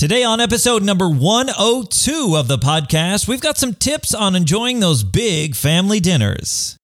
[0.00, 5.04] Today, on episode number 102 of the podcast, we've got some tips on enjoying those
[5.04, 6.78] big family dinners.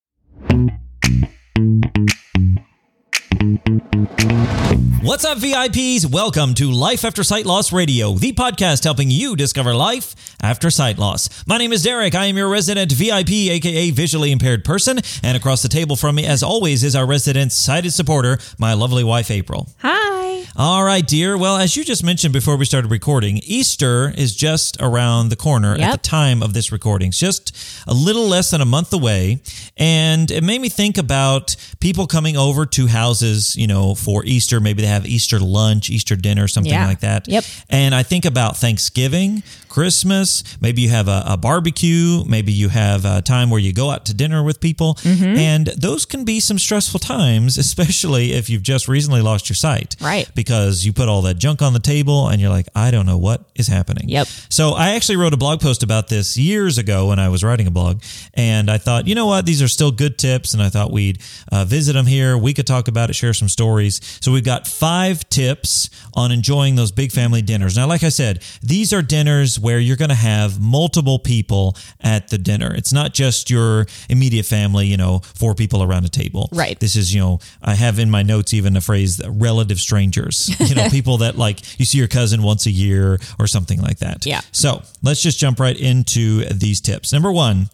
[5.06, 6.10] What's up, VIPs?
[6.10, 10.98] Welcome to Life After Sight Loss Radio, the podcast helping you discover life after sight
[10.98, 11.46] loss.
[11.46, 12.16] My name is Derek.
[12.16, 14.98] I am your resident VIP, aka visually impaired person.
[15.22, 19.04] And across the table from me, as always, is our resident sighted supporter, my lovely
[19.04, 19.68] wife, April.
[19.78, 20.16] Hi.
[20.58, 21.36] All right, dear.
[21.36, 25.74] Well, as you just mentioned before we started recording, Easter is just around the corner
[25.74, 27.08] at the time of this recording.
[27.08, 27.54] It's just
[27.86, 29.42] a little less than a month away.
[29.76, 34.58] And it made me think about people coming over to houses, you know, for Easter.
[34.58, 36.86] Maybe they have Easter lunch, Easter dinner, something Yeah.
[36.86, 37.26] like that.
[37.28, 37.44] Yep.
[37.68, 40.42] And I think about Thanksgiving, Christmas.
[40.60, 42.24] Maybe you have a, a barbecue.
[42.24, 44.94] Maybe you have a time where you go out to dinner with people.
[44.94, 45.36] Mm-hmm.
[45.36, 49.96] And those can be some stressful times, especially if you've just recently lost your sight.
[50.00, 50.30] Right.
[50.34, 53.18] Because you put all that junk on the table and you're like, I don't know
[53.18, 54.08] what is happening.
[54.08, 54.28] Yep.
[54.48, 57.66] So I actually wrote a blog post about this years ago when I was writing
[57.66, 58.02] a blog.
[58.32, 59.44] And I thought, you know what?
[59.44, 60.54] These are still good tips.
[60.54, 61.18] And I thought we'd
[61.52, 62.38] uh, visit them here.
[62.38, 64.00] We could talk about it, share some stories.
[64.22, 64.85] So we've got five
[65.28, 67.76] tips on enjoying those big family dinners.
[67.76, 72.28] Now, like I said, these are dinners where you're going to have multiple people at
[72.28, 72.74] the dinner.
[72.74, 76.48] It's not just your immediate family, you know, four people around a table.
[76.52, 76.78] Right.
[76.78, 80.74] This is, you know, I have in my notes even a phrase, relative strangers, you
[80.74, 84.24] know, people that like you see your cousin once a year or something like that.
[84.24, 84.40] Yeah.
[84.52, 87.12] So let's just jump right into these tips.
[87.12, 87.68] Number one,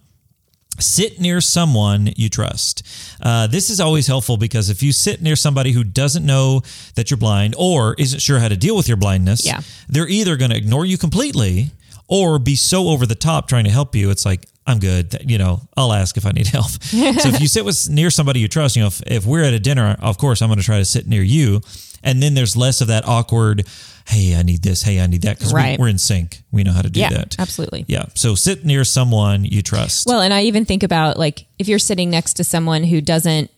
[0.79, 2.83] sit near someone you trust.
[3.21, 6.61] Uh, this is always helpful because if you sit near somebody who doesn't know
[6.95, 9.61] that you're blind or isn't sure how to deal with your blindness, Yeah.
[9.87, 11.71] they're either going to ignore you completely
[12.07, 14.09] or be so over the top trying to help you.
[14.09, 15.17] It's like, I'm good.
[15.25, 16.69] You know, I'll ask if I need help.
[16.71, 19.53] so if you sit with near somebody you trust, you know, if, if we're at
[19.53, 21.61] a dinner, of course, I'm going to try to sit near you.
[22.03, 23.65] And then there's less of that awkward,
[24.07, 25.37] hey, I need this, hey, I need that.
[25.37, 25.77] Because Right.
[25.79, 26.43] we, we're in sync.
[26.51, 27.39] We know how to do Yeah, that.
[27.39, 27.85] absolutely.
[27.87, 28.05] Yeah.
[28.13, 30.07] So sit near someone you trust.
[30.07, 33.49] Well, and I even think about like if you're sitting next to someone who doesn't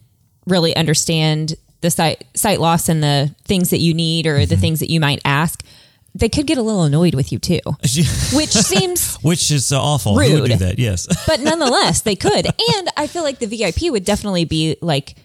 [0.46, 4.50] really understand the sight sight loss and the things that you need or Mm-hmm.
[4.50, 5.64] the things that you might ask,
[6.18, 7.60] they could get a little annoyed with you too.
[8.34, 10.14] Which seems Which is uh, awful.
[10.18, 10.52] Who would Rude.
[10.60, 10.80] do that?
[10.80, 11.08] Yes.
[11.28, 12.46] but nonetheless, they could.
[12.46, 15.16] And I feel like the VIP would definitely be like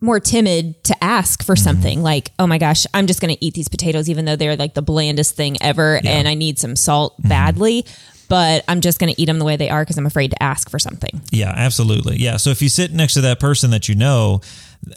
[0.00, 1.64] more timid to ask for Mm-hmm.
[1.64, 4.56] something like, oh my gosh, I'm just going to eat these potatoes, even though they're
[4.56, 7.28] like the blandest thing ever and I need some salt Mm-hmm.
[7.30, 7.86] badly.
[8.28, 10.42] But I'm just going to eat them the way they are because I'm afraid to
[10.42, 11.20] ask for something.
[11.30, 12.16] yeah, absolutely.
[12.16, 12.36] Yeah.
[12.38, 14.40] So if you sit next to that person that you know,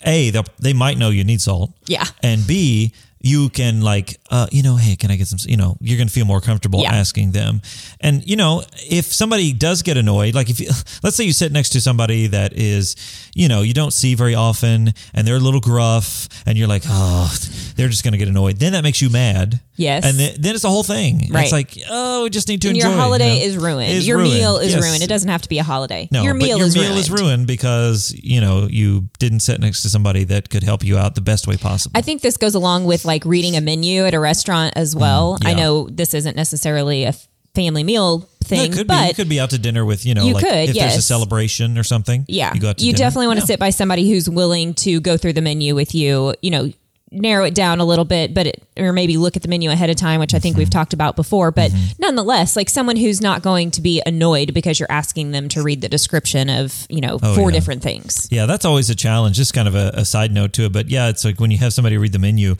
[0.06, 1.72] A, they might know you need salt.
[1.88, 2.06] Yeah.
[2.24, 5.40] And B, you can like, uh, you know, hey, can I get some?
[5.50, 6.94] You know, you're going to feel more comfortable Yeah.
[6.94, 7.62] asking them.
[8.00, 10.68] And you know, if somebody does get annoyed, like if you,
[11.04, 12.96] let's say you sit next to somebody that is,
[13.36, 16.84] you know, you don't see very often, and they're a little gruff, and you're like,
[16.88, 17.34] oh,
[17.76, 18.58] they're just going to get annoyed.
[18.58, 19.60] Then that makes you mad.
[19.76, 20.06] Yes.
[20.06, 21.30] And then, then it's a whole thing.
[21.32, 21.44] Right.
[21.44, 22.90] It's like, oh, we just need to And enjoy.
[22.90, 23.46] your holiday you know?
[23.46, 23.92] is ruined.
[23.92, 24.34] Is your ruined.
[24.34, 24.84] meal is Yes.
[24.84, 25.04] ruined.
[25.04, 26.08] It doesn't have to be a holiday.
[26.12, 27.00] No, your but meal your is meal ruined.
[27.00, 30.98] is ruined because you know you didn't sit next to somebody that could help you
[30.98, 31.92] out the best way possible.
[31.96, 35.38] I think this goes along with like reading a menu at a restaurant as well.
[35.44, 35.64] I Mm, yeah.
[35.64, 37.16] know this isn't necessarily a
[37.56, 38.94] family meal No, thing, it could be.
[38.94, 40.96] but You could be out to dinner with you know, You like could, if there's
[40.98, 42.24] a celebration or something.
[42.28, 43.48] yeah, you go out to you definitely want to Yeah.
[43.48, 46.36] sit by somebody who's willing to go through the menu with you.
[46.44, 46.72] You know,
[47.10, 49.90] narrow it down a little bit, but it, or maybe look at the menu ahead
[49.90, 50.60] of time, which I think Mm-hmm.
[50.60, 51.52] we've talked about before.
[51.52, 55.64] But nonetheless, like someone who's not going to be annoyed because you're asking them to
[55.64, 57.54] read the description of you know four Oh, yeah.
[57.54, 58.28] different things.
[58.30, 59.36] Yeah, that's always a challenge.
[59.38, 61.58] Just kind of a, a side note to it, but yeah, it's like when you
[61.60, 62.56] have somebody read the menu,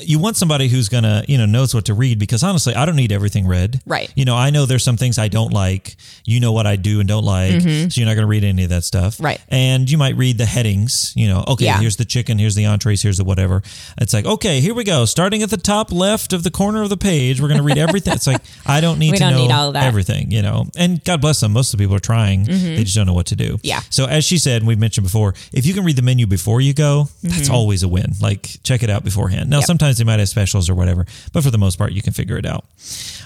[0.00, 2.96] you want somebody who's gonna you know knows what to read because honestly, I don't
[2.96, 3.80] need everything read.
[3.86, 4.12] Right.
[4.16, 5.96] You know, I know there's some things I don't like.
[6.24, 8.70] You know what I do and don't like, so you're not gonna read any of
[8.70, 9.14] that stuff.
[9.14, 9.24] Mm-hmm.
[9.24, 9.40] Right.
[9.48, 11.12] And you might read the headings.
[11.16, 11.78] You know, okay, Yeah.
[11.80, 13.62] here's the chicken, here's the entrees, here's the whatever.
[13.98, 15.04] It's like okay, here we go.
[15.04, 18.12] Starting at the top left of the corner of the page, we're gonna read everything.
[18.14, 19.84] it's like I don't need We to don't know need all of that.
[19.84, 20.30] everything.
[20.30, 21.52] You know, and God bless them.
[21.52, 22.44] Most of the people are trying.
[22.44, 23.54] They just don't know what to do.
[23.54, 23.66] Mm-hmm.
[23.66, 23.80] Yeah.
[23.90, 26.60] So as she said, and we've mentioned before, if you can read the menu before
[26.60, 27.54] you go, that's Mm-hmm.
[27.54, 28.12] always a win.
[28.20, 29.50] Like check it out beforehand.
[29.50, 32.12] Now sometimes they might have specials or whatever, but for the most part, you can
[32.12, 32.64] figure it out.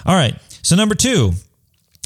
[0.05, 0.35] All right.
[0.63, 1.33] So number two.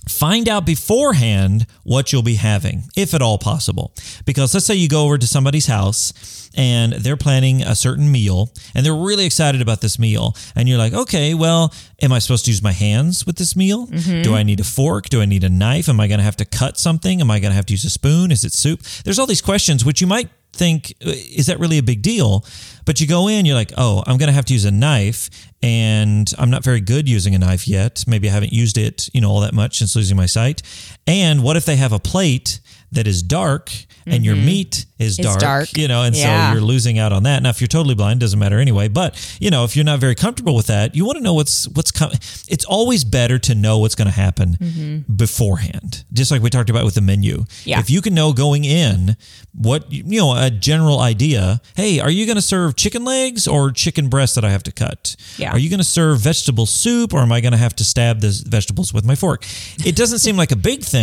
[0.09, 3.93] Find out beforehand what you'll be having, if at all possible.
[4.25, 8.51] Because let's say you go over to somebody's house and they're planning a certain meal
[8.73, 10.35] and they're really excited about this meal.
[10.55, 11.71] And you're like, okay, well,
[12.01, 13.85] am I supposed to use my hands with this meal?
[13.85, 14.23] Mm-hmm.
[14.23, 15.07] Do I need a fork?
[15.07, 15.87] Do I need a knife?
[15.87, 17.21] Am I going to have to cut something?
[17.21, 18.31] Am I going to have to use a spoon?
[18.31, 18.81] Is it soup?
[19.03, 20.29] There's all these questions which you might
[20.61, 22.45] think, is that really a big deal?
[22.85, 25.29] But you go in, you're like, oh, I'm going to have to use a knife,
[25.63, 28.03] and I'm not very good using a knife yet.
[28.05, 30.61] Maybe I haven't used it, you know, all that much since losing my sight.
[31.07, 32.59] And what if they have a plate
[32.91, 33.71] that is dark
[34.05, 34.45] and your mm-hmm.
[34.45, 35.77] meat is dark, dark.
[35.77, 36.49] you know, and Yeah.
[36.49, 37.41] so you're losing out on that.
[37.41, 38.87] Now, if you're totally blind, doesn't matter anyway.
[38.87, 41.67] But you know, if you're not very comfortable with that, you want to know what's
[41.69, 42.17] what's coming.
[42.47, 45.13] It's always better to know what's going to happen mm-hmm.
[45.15, 47.45] beforehand, just like we talked about with the menu.
[47.63, 47.79] Yeah.
[47.79, 49.15] If you can know going in
[49.53, 51.61] what you know a general idea.
[51.75, 54.71] Hey, are you going to serve chicken legs or chicken breast that I have to
[54.71, 55.15] cut?
[55.37, 55.51] Yeah.
[55.51, 58.21] Are you going to serve vegetable soup or am I going to have to stab
[58.21, 59.45] the vegetables with my fork?
[59.85, 61.00] It doesn't seem like a big thing,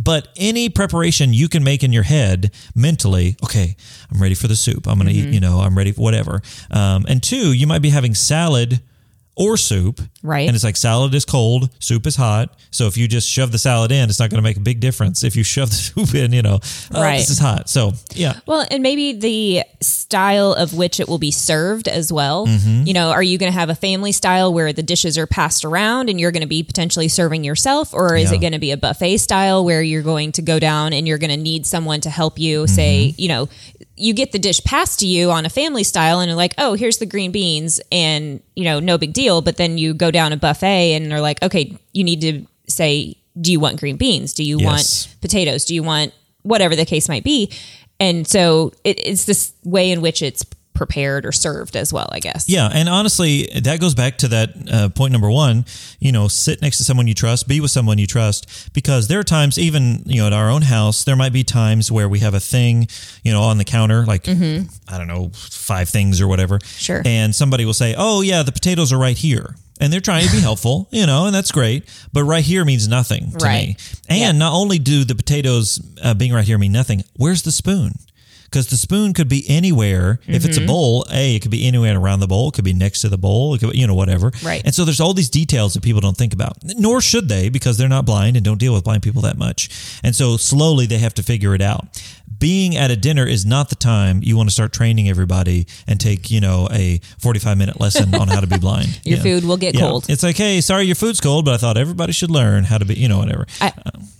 [0.00, 3.76] but any preparation you can make in your head mentally, okay,
[4.10, 4.86] I'm ready for the soup.
[4.86, 5.28] I'm going to Mm-hmm.
[5.28, 6.40] eat, you know, I'm ready for whatever.
[6.70, 8.80] Um, and two, you might be having salad
[9.38, 10.00] or soup.
[10.22, 10.48] Right.
[10.48, 12.54] And it's like salad is cold, soup is hot.
[12.72, 14.80] So if you just shove the salad in, it's not going to make a big
[14.80, 15.22] difference.
[15.22, 15.76] If you shove the
[16.06, 16.58] soup in, you know,
[16.92, 17.18] oh, Right.
[17.18, 17.68] this is hot.
[17.68, 18.40] So yeah.
[18.46, 22.46] Well, and maybe the style of which it will be served as well.
[22.48, 22.86] Mm-hmm.
[22.86, 25.64] You know, are you going to have a family style where the dishes are passed
[25.64, 27.94] around and you're going to be potentially serving yourself?
[27.94, 28.38] Or is Yeah.
[28.38, 31.18] it going to be a buffet style where you're going to go down and you're
[31.18, 32.66] going to need someone to help you?
[32.66, 33.20] Say, Mm-hmm.
[33.22, 33.48] you know,
[33.98, 36.74] you get the dish passed to you on a family style and you're like, oh,
[36.74, 39.42] here's the green beans and, you know, no big deal.
[39.42, 43.16] But then you go down a buffet and they're like, okay, you need to say,
[43.40, 44.34] do you want green beans?
[44.34, 44.66] Do you Yes.
[45.06, 45.64] want potatoes?
[45.64, 46.12] Do you want
[46.42, 47.52] whatever the case might be?
[48.00, 50.44] And so it, it's this way in which it's
[50.78, 52.48] prepared or served as well, I guess.
[52.48, 55.66] Yeah, and honestly, that goes back to that uh, point number one.
[55.98, 59.18] You know, sit next to someone you trust, be with someone you trust, because there
[59.18, 62.20] are times, even you know, at our own house, there might be times where we
[62.20, 62.86] have a thing,
[63.24, 66.58] you know, on the counter, like I don't know, five things or whatever.
[66.58, 66.78] Mm-hmm.
[66.78, 67.02] Sure.
[67.04, 70.32] And somebody will say, "Oh, yeah, the potatoes are right here." And they're trying to
[70.32, 71.84] be helpful, you know, and that's great.
[72.12, 73.68] But right here means nothing to Right.
[73.68, 73.76] me.
[74.08, 74.32] And Yeah.
[74.32, 77.92] not only do the potatoes uh, being right here mean nothing, where's the spoon?
[78.50, 80.20] Because the spoon could be anywhere.
[80.26, 80.66] If it's a Mm-hmm.
[80.66, 82.48] bowl, a it could be anywhere around the bowl.
[82.48, 83.54] It could be next to the bowl.
[83.54, 84.32] It could, you know, whatever.
[84.42, 84.62] Right.
[84.64, 87.76] And so there's all these details that people don't think about, nor should they, because
[87.76, 89.68] they're not blind and don't deal with blind people that much.
[90.02, 91.86] And so slowly they have to figure it out.
[92.38, 95.98] Being at a dinner is not the time you want to start training everybody and
[96.00, 99.00] take you know a 45 minute lesson on how to be blind.
[99.04, 99.22] Your Yeah.
[99.22, 99.80] food will get Yeah.
[99.80, 100.06] cold.
[100.08, 102.84] It's like, hey, sorry, your food's cold, but I thought everybody should learn how to
[102.84, 103.46] be, you know, whatever.
[103.60, 103.72] I,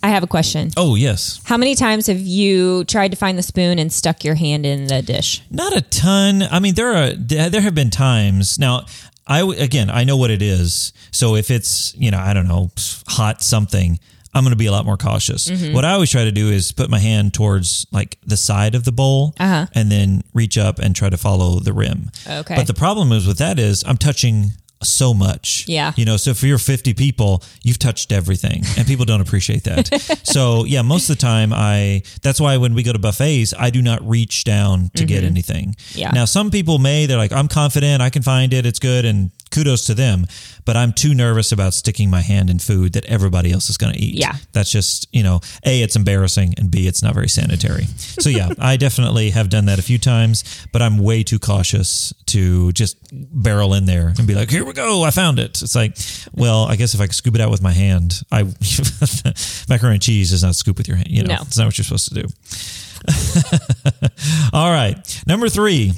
[0.02, 0.70] I have a question.
[0.76, 4.34] Oh yes, How many times have you tried to find the spoon and stuck your
[4.34, 5.42] hand in the dish?
[5.50, 6.42] Not a ton.
[6.42, 8.58] I mean, there are there have been times.
[8.58, 8.86] Now,
[9.26, 10.92] I, again, I know what it is.
[11.12, 12.70] So if it's you know, I don't know,
[13.06, 13.98] hot something,
[14.34, 15.48] I'm going to be a lot more cautious.
[15.48, 15.74] Mm-hmm.
[15.74, 18.84] What I always try to do is put my hand towards like the side of
[18.84, 19.66] the bowl, Uh-huh.
[19.74, 22.10] and then reach up and try to follow the rim.
[22.26, 22.56] Okay.
[22.56, 25.64] But the problem is with that is I'm touching so much.
[25.66, 25.92] Yeah.
[25.96, 30.20] You know, so if you're 50 people, you've touched everything and people don't appreciate that.
[30.22, 33.70] so, yeah, most of the time I that's why when we go to buffets, I
[33.70, 35.70] do not reach down to get anything.
[35.74, 35.98] Mm-hmm.
[35.98, 36.10] Yeah.
[36.12, 39.32] Now, some people may they're like I'm confident, I can find it, it's good and
[39.50, 40.26] kudos to them,
[40.64, 43.92] but I'm too nervous about sticking my hand in food that everybody else is going
[43.94, 44.14] to eat.
[44.14, 44.34] Yeah.
[44.52, 47.84] That's just, you know, A it's embarrassing and B it's not very sanitary.
[48.20, 52.12] So, yeah, I definitely have done that a few times, but I'm way too cautious
[52.26, 55.74] to just barrel in there and be like, "Here we go, I found it." It's
[55.74, 55.96] like,
[56.34, 58.42] well, I guess if I could scoop it out with my hand, I
[59.68, 61.08] macaroni and cheese does not scoop with your hand.
[61.10, 61.42] You know, No.
[61.42, 62.26] it's not what you're supposed to do.
[64.52, 65.92] All right, number three,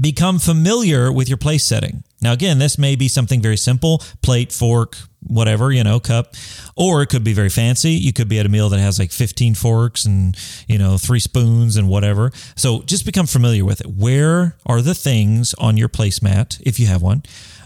[0.00, 2.04] become familiar with your place setting.
[2.20, 4.96] Now, again, this may be something very simple plate, fork,
[5.26, 6.34] whatever, you know, cup,
[6.76, 7.90] or it could be very fancy.
[7.92, 10.36] You could be at a meal that has like 15 forks and,
[10.68, 12.30] you know, three spoons and whatever.
[12.56, 13.88] So just become familiar with it.
[13.88, 17.22] Where are the things on your placemat, if you have one?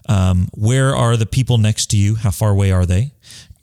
[0.09, 2.15] Um, where are the people next to you?
[2.15, 3.13] How far away are they?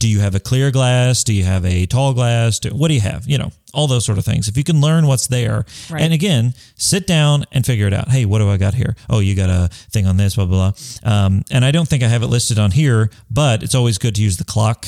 [0.04, 1.24] Do you have a clear glass?
[1.24, 2.60] Do you have a tall glass?
[2.60, 3.26] Do, what do you have?
[3.26, 4.50] You know, all those sort of things.
[4.50, 6.02] If you can learn what's there, Right.
[6.02, 8.10] and again, sit down and figure it out.
[8.10, 8.98] Hey, what do I got here?
[9.10, 11.10] Oh, you got a thing on this, blah, blah, blah.
[11.10, 14.16] Um, and I don't think I have it listed on here, but it's always good
[14.16, 14.88] to use the clock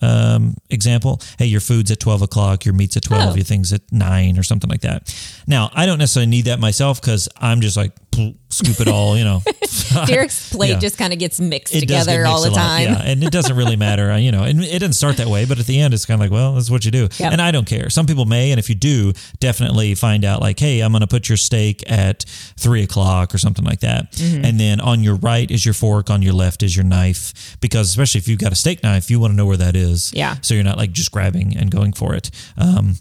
[0.00, 1.20] um, example.
[1.38, 3.34] Hey, your food's at 12 o'clock, your meat's at 12, Oh.
[3.34, 5.14] your thing's at 9 or something like that.
[5.46, 7.92] Now, I don't necessarily need that myself because I'm just like,
[8.54, 9.42] scoop it all, you know.
[10.06, 10.78] Derek's plate Yeah.
[10.78, 12.82] just kind of gets mixed It does get together all the lot, time.
[12.84, 14.42] Yeah, and it doesn't really matter, you know.
[14.44, 16.54] And it didn't start that way, but at the end, it's kind of like, well,
[16.54, 17.08] that's what you do.
[17.18, 17.32] Yep.
[17.32, 17.90] And I don't care.
[17.90, 21.06] Some people may, and if you do, definitely find out like, hey, I'm going to
[21.06, 22.24] put your steak at
[22.56, 24.44] three o'clock or something like that, Mm-hmm.
[24.44, 27.88] and then on your right is your fork, on your left is your knife, because
[27.88, 30.12] especially if you've got a steak knife, you want to know where that is.
[30.14, 30.36] Yeah.
[30.42, 32.30] So you're not like just grabbing and going for it.
[32.56, 32.96] Um,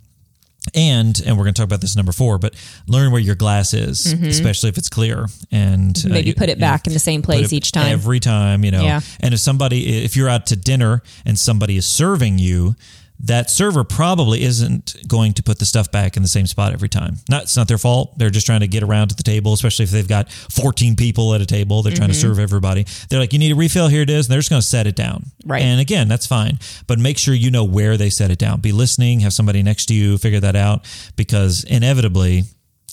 [0.73, 2.55] and and we're going to talk about this number four, but
[2.87, 6.13] learn where your glass is, especially if it's clear, and uh, Mm-hmm.
[6.13, 7.91] Maybe you- put it back in the same place each time.
[7.91, 8.83] Every time, you know.
[8.83, 9.01] Yeah.
[9.19, 12.75] And if somebody, if you're out to dinner and somebody is serving you,
[13.19, 16.89] that server probably isn't going to put the stuff back in the same spot every
[16.89, 17.17] time.
[17.29, 18.17] Not it's not their fault.
[18.17, 21.33] They're just trying to get around to the table, especially if they've got 14 people
[21.33, 21.81] at a table.
[21.81, 22.27] They're trying to mm-hmm.
[22.27, 22.85] serve everybody.
[23.09, 23.87] They're like, you need a refill.
[23.87, 24.25] Here it is.
[24.25, 25.25] And they're just going to set it down.
[25.45, 25.61] Right.
[25.61, 26.59] And again, that's fine.
[26.87, 28.59] But make sure you know where they set it down.
[28.59, 29.21] Be listening.
[29.21, 32.43] Have somebody next to you figure that out because inevitably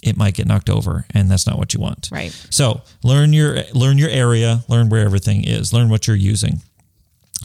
[0.03, 2.09] it might get knocked over and that's not what you want.
[2.13, 2.31] Right.
[2.51, 6.61] So learn your learn your area, learn where everything is, learn what you're using.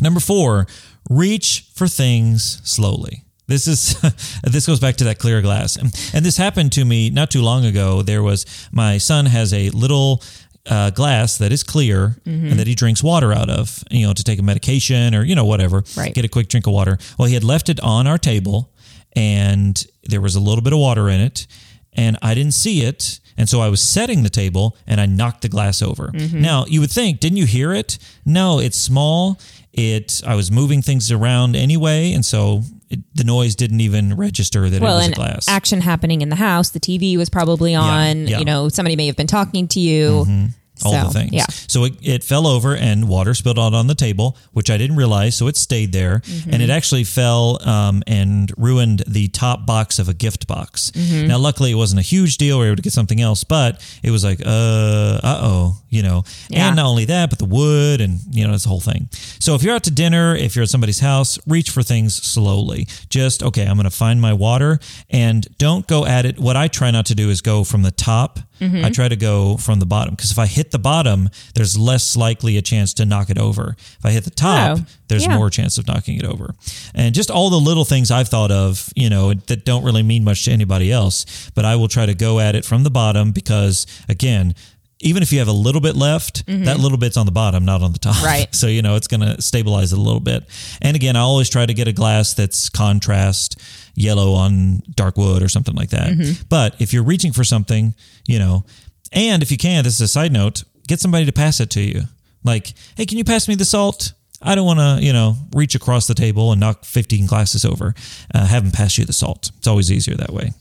[0.01, 0.67] Number four,
[1.09, 3.23] reach for things slowly.
[3.47, 3.99] This is
[4.43, 7.41] this goes back to that clear glass, and, and this happened to me not too
[7.41, 8.01] long ago.
[8.01, 10.23] There was my son has a little
[10.67, 12.47] uh, glass that is clear Mm-hmm.
[12.47, 15.35] and that he drinks water out of, you know, to take a medication or you
[15.35, 16.11] know whatever, Right.
[16.13, 16.97] get a quick drink of water.
[17.19, 18.73] Well, he had left it on our table,
[19.15, 21.45] and there was a little bit of water in it,
[21.93, 23.19] and I didn't see it.
[23.37, 26.07] And so I was setting the table and I knocked the glass over.
[26.07, 26.41] Mm-hmm.
[26.41, 27.97] Now, you would think, didn't you hear it?
[28.25, 29.39] No, it's small.
[29.73, 34.69] It I was moving things around anyway, and so it, the noise didn't even register
[34.69, 35.49] that well, it was and a glass.
[35.49, 36.69] action happening in the house.
[36.69, 38.27] The TV was probably on.
[38.27, 38.39] yeah.
[38.39, 40.25] You know, somebody may have been talking to you.
[40.83, 41.31] All So, the things.
[41.33, 41.45] Yeah.
[41.67, 44.97] So it, it fell over and water spilled out on the table, which I didn't
[44.97, 45.35] realize.
[45.37, 46.53] So it stayed there, Mm-hmm.
[46.53, 50.91] and it actually fell um, and ruined the top box of a gift box.
[50.91, 51.27] Mm-hmm.
[51.27, 52.57] Now, luckily, it wasn't a huge deal.
[52.59, 54.49] We were able to get something else, but it was like, uh,
[55.23, 56.23] uh oh, you know.
[56.49, 56.67] Yeah.
[56.67, 59.09] And not only that, but the wood and you know this whole thing.
[59.39, 62.87] So if you're out to dinner, if you're at somebody's house, reach for things slowly.
[63.09, 64.79] Just okay, I'm going to find my water,
[65.09, 66.39] and don't go at it.
[66.39, 68.39] What I try not to do is go from the top.
[68.59, 68.85] Mm-hmm.
[68.85, 72.15] I try to go from the bottom because if I hit the bottom, there's less
[72.15, 73.75] likely a chance to knock it over.
[73.99, 75.35] If I hit the top, Oh, there's yeah.
[75.37, 76.55] more chance of knocking it over.
[76.93, 80.23] And just all the little things I've thought of, you know, that don't really mean
[80.23, 83.31] much to anybody else, but I will try to go at it from the bottom
[83.31, 84.55] because, again,
[85.05, 87.83] even if you have a little bit left, that little bit's on the bottom, not
[87.83, 88.15] on the top.
[88.15, 88.25] Mm-hmm.
[88.25, 88.47] Right.
[88.55, 90.43] So, you know, it's going to stabilize it a little bit.
[90.81, 93.61] And again, I always try to get a glass that's contrast
[93.95, 96.13] yellow on dark wood or something like that.
[96.13, 96.43] Mm-hmm.
[96.49, 97.93] But if you're reaching for something,
[98.27, 98.65] you know,
[99.11, 101.81] and if you can, this is a side note, get somebody to pass it to
[101.81, 102.03] you.
[102.43, 104.13] Like, hey, can you pass me the salt?
[104.41, 107.93] I don't want to, you know, reach across the table and knock 15 glasses over.
[108.33, 109.51] Uh, have them pass you the salt.
[109.57, 110.51] It's always easier that way.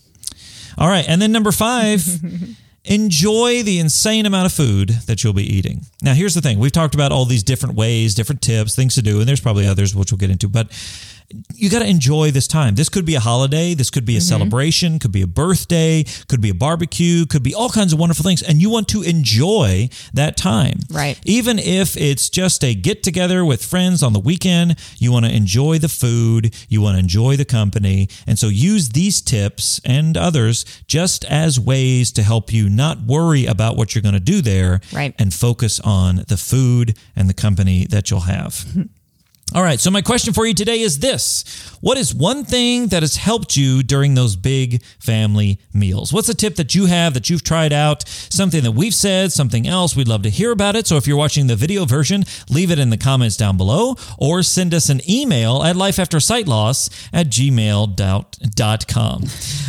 [0.76, 1.04] All right.
[1.08, 2.02] And then number five,
[2.84, 5.86] enjoy the insane amount of food that you'll be eating.
[6.02, 9.02] Now, here's the thing we've talked about all these different ways, different tips, things to
[9.02, 10.68] do, and there's probably others which we'll get into, but
[11.54, 12.74] you got to enjoy this time.
[12.74, 14.28] This could be a holiday, this could be a mm-hmm.
[14.28, 18.24] celebration, could be a birthday, could be a barbecue, could be all kinds of wonderful
[18.24, 20.80] things, and you want to enjoy that time.
[20.90, 21.18] Right.
[21.24, 25.34] Even if it's just a get together with friends on the weekend, you want to
[25.34, 28.08] enjoy the food, you want to enjoy the company.
[28.26, 33.46] And so use these tips and others just as ways to help you not worry
[33.46, 35.14] about what you're going to do there Right.
[35.18, 38.64] and focus on the food and the company that you'll have.
[39.52, 41.44] All right, so my question for you today is this
[41.80, 46.12] What is one thing that has helped you during those big family meals?
[46.12, 48.08] What's a tip that you have that you've tried out?
[48.08, 49.94] Something that we've said, something else?
[49.94, 50.86] We'd love to hear about it.
[50.86, 54.42] So if you're watching the video version, leave it in the comments down below or
[54.42, 59.24] send us an email at lifeaftersightloss at gmail.com.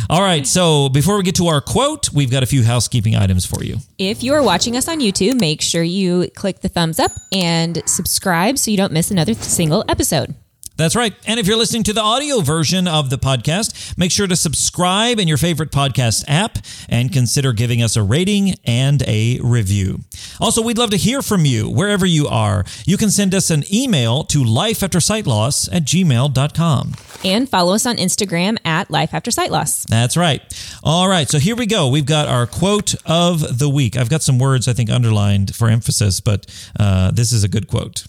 [0.08, 3.44] All right, so before we get to our quote, we've got a few housekeeping items
[3.44, 3.78] for you.
[3.98, 7.82] If you are watching us on YouTube, make sure you click the thumbs up and
[7.86, 10.34] subscribe so you don't miss another single episode.
[10.76, 11.14] That's right.
[11.26, 15.18] And if you're listening to the audio version of the podcast, make sure to subscribe
[15.18, 20.00] in your favorite podcast app and consider giving us a rating and a review.
[20.38, 22.64] Also, we'd love to hear from you wherever you are.
[22.84, 26.94] You can send us an email to lifeaftersightloss at gmail.com.
[27.24, 29.86] And follow us on Instagram at Life After Sight Loss.
[29.86, 30.42] That's right.
[30.84, 31.28] All right.
[31.28, 31.88] So here we go.
[31.88, 33.96] We've got our quote of the week.
[33.96, 36.46] I've got some words I think underlined for emphasis, but
[36.78, 38.04] uh, this is a good quote.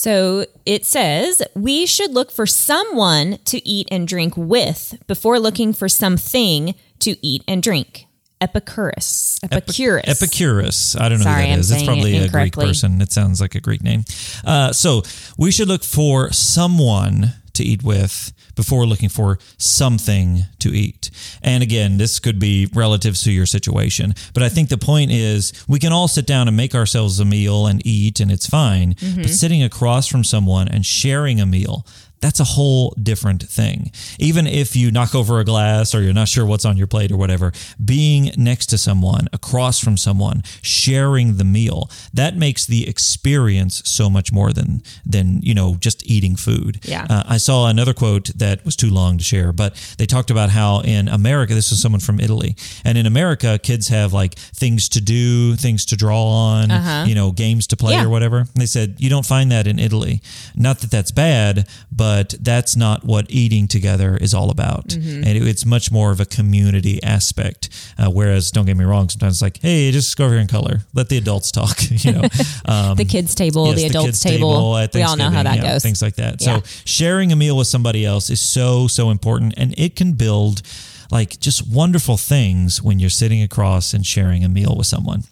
[0.00, 5.72] So it says, we should look for someone to eat and drink with before looking
[5.72, 8.06] for something to eat and drink.
[8.40, 9.40] Epicurus.
[9.42, 10.04] Epicurus.
[10.06, 10.94] Epicurus.
[10.94, 11.72] I don't know Sorry, who that I'm is.
[11.72, 13.02] It's probably it a Greek person.
[13.02, 14.04] It sounds like a Greek name.
[14.46, 15.02] Uh, so
[15.36, 21.12] we should look for someone to eat with before looking for something to eat.
[21.42, 24.16] And again, this could be relative to your situation.
[24.34, 27.24] But I think the point is we can all sit down and make ourselves a
[27.24, 28.94] meal and eat, and it's fine.
[28.94, 29.22] Mm-hmm.
[29.22, 31.86] But sitting across from someone and sharing a meal,
[32.20, 33.92] that's a whole different thing.
[34.18, 37.12] Even if you knock over a glass or you're not sure what's on your plate
[37.12, 37.52] or whatever,
[37.84, 44.08] being next to someone, across from someone, sharing the meal, that makes the experience so
[44.10, 46.80] much more than than you know just eating food.
[46.84, 47.06] Yeah.
[47.08, 50.50] Uh, I saw another quote that was too long to share, but they talked about
[50.50, 54.88] how in America, this was someone from Italy, and in America, kids have like things
[54.90, 58.04] to do, things to draw on, you know, games to play Yeah.
[58.04, 58.38] or whatever.
[58.38, 60.20] And they said you don't find that in Italy.
[60.56, 64.94] Not that that's bad, but but that's not what eating together is all about.
[64.94, 67.68] And it, it's much more of a community aspect.
[67.98, 70.48] Uh, whereas, don't get me wrong, sometimes it's like, hey, just go over here and
[70.48, 70.80] color.
[70.94, 71.76] Let the adults talk.
[71.90, 72.22] you know,
[72.64, 74.74] um, the kids table, yes, the adults table.
[74.78, 75.82] at we all know how that yeah, goes.
[75.82, 76.40] Things like that.
[76.40, 76.60] Yeah.
[76.60, 80.62] So sharing a meal with somebody else is so so important, and it can build
[81.10, 85.24] like just wonderful things when you're sitting across and sharing a meal with someone.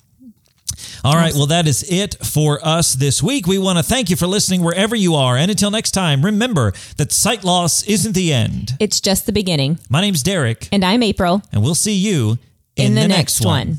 [1.05, 3.47] All right, well, that is it for us this week.
[3.47, 5.37] We want to thank you for listening wherever you are.
[5.37, 8.73] And until next time, remember that sight loss isn't the end.
[8.81, 9.79] It's just the beginning.
[9.89, 11.43] My name's Derek, And I'm April.
[11.53, 12.39] and we'll see you
[12.77, 13.79] In, the, next, one.